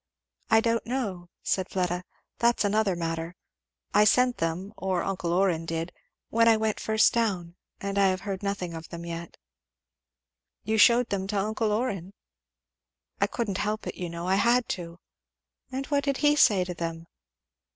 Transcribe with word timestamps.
"I 0.49 0.61
don't 0.61 0.87
know," 0.87 1.29
said 1.43 1.69
Fleda, 1.69 2.03
"that's 2.39 2.65
another 2.65 2.95
matter. 2.95 3.35
I 3.93 4.03
sent 4.03 4.37
them, 4.37 4.73
or 4.75 5.03
uncle 5.03 5.31
Orrin 5.31 5.67
did, 5.67 5.93
when 6.29 6.47
I 6.47 6.57
first 6.73 7.15
went 7.15 7.23
down; 7.27 7.55
and 7.79 7.99
I 7.99 8.07
have 8.07 8.21
heard 8.21 8.41
nothing 8.41 8.73
of 8.73 8.89
them 8.89 9.05
yet." 9.05 9.37
"You 10.63 10.79
shewed 10.79 11.09
them 11.11 11.27
to 11.27 11.37
uncle 11.37 11.71
Orrin?" 11.71 12.13
"Couldn't 13.29 13.59
help 13.59 13.85
it, 13.85 13.93
you 13.93 14.09
know. 14.09 14.25
I 14.25 14.37
had 14.37 14.67
to." 14.69 14.97
"And 15.71 15.85
what 15.85 16.05
did 16.05 16.17
he 16.25 16.35
say 16.35 16.63
to 16.63 16.73
them?" 16.73 17.05